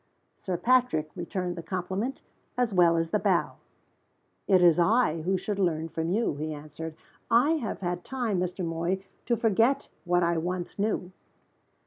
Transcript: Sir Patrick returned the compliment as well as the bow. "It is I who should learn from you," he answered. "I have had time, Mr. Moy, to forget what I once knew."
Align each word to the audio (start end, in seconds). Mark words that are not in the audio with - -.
Sir 0.35 0.57
Patrick 0.57 1.11
returned 1.15 1.55
the 1.55 1.61
compliment 1.61 2.21
as 2.57 2.73
well 2.73 2.97
as 2.97 3.11
the 3.11 3.19
bow. 3.19 3.57
"It 4.47 4.59
is 4.63 4.79
I 4.79 5.21
who 5.21 5.37
should 5.37 5.59
learn 5.59 5.89
from 5.89 6.09
you," 6.09 6.33
he 6.37 6.55
answered. 6.55 6.95
"I 7.29 7.51
have 7.57 7.81
had 7.81 8.03
time, 8.03 8.39
Mr. 8.39 8.65
Moy, 8.65 9.03
to 9.27 9.35
forget 9.37 9.89
what 10.03 10.23
I 10.23 10.39
once 10.39 10.79
knew." 10.79 11.11